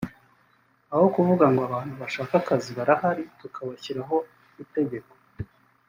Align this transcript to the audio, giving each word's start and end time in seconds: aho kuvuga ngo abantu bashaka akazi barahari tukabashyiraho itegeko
aho 0.93 1.05
kuvuga 1.15 1.45
ngo 1.51 1.61
abantu 1.67 1.93
bashaka 2.01 2.33
akazi 2.41 2.69
barahari 2.77 3.23
tukabashyiraho 3.39 4.17
itegeko 4.63 5.13